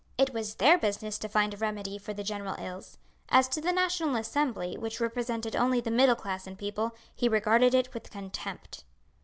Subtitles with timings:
[0.17, 2.97] It was their business to find a remedy for the general ills.
[3.29, 7.75] As to the National Assembly which represented only the middle class and people, he regarded
[7.75, 8.83] it with contempt.